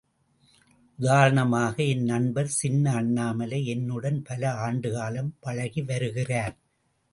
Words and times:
உதாரணமாக 0.99 1.75
என் 1.83 2.03
நண்பர் 2.03 2.49
சின்ன 2.53 2.93
அண்ணாமலை 2.93 3.65
என்னுடன் 3.65 4.19
பல 4.23 4.49
ஆண்டுகாலம் 4.67 5.31
பழகி 5.39 5.83
வருகிறார். 5.83 6.57